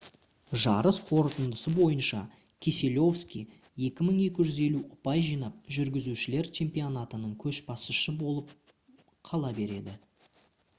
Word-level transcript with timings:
жарыс 0.61 0.97
қорытындысы 1.09 1.73
бойынша 1.79 2.21
кеселовский 2.67 3.45
2250 3.89 4.81
ұпай 4.97 5.23
жинап 5.29 5.61
жүргізушілер 5.77 6.51
чемпионатының 6.61 7.39
көшбасшысы 7.47 8.19
болып 8.25 8.59
қала 9.33 9.57
береді 9.63 9.99